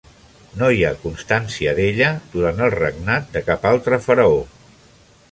No 0.59 0.67
hi 0.75 0.79
ha 0.85 0.93
constància 1.01 1.73
d'ella 1.79 2.07
durant 2.31 2.63
el 2.67 2.73
regnat 2.77 3.27
de 3.35 3.43
cap 3.51 3.67
altre 3.73 4.01
faraó. 4.07 4.41